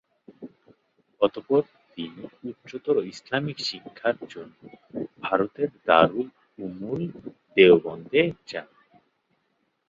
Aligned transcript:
অতঃপর 1.21 1.61
তিনি 1.93 2.21
উচ্চতর 2.49 2.95
ইসলামিক 3.13 3.57
শিক্ষার 3.69 4.17
জন্য 4.29 4.59
ভারতের 5.21 5.69
দারুল 5.87 6.27
উলূম 6.59 7.01
দেওবন্দে 7.57 8.21
যান। 8.47 8.69